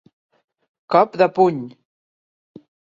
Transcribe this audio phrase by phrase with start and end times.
[0.95, 1.63] Cop de puny.